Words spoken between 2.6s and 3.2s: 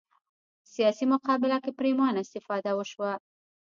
وشوه